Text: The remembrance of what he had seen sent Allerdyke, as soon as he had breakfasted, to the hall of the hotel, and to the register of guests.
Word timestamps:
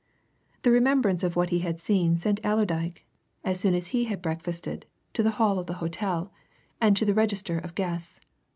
The 0.63 0.71
remembrance 0.71 1.21
of 1.21 1.35
what 1.35 1.49
he 1.51 1.59
had 1.59 1.79
seen 1.79 2.17
sent 2.17 2.39
Allerdyke, 2.43 3.05
as 3.43 3.59
soon 3.59 3.75
as 3.75 3.89
he 3.93 4.05
had 4.05 4.19
breakfasted, 4.19 4.87
to 5.13 5.21
the 5.21 5.29
hall 5.37 5.59
of 5.59 5.67
the 5.67 5.75
hotel, 5.77 6.33
and 6.81 6.97
to 6.97 7.05
the 7.05 7.13
register 7.13 7.59
of 7.59 7.75
guests. 7.75 8.19